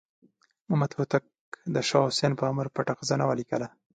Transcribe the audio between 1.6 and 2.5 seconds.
د شاه حسین په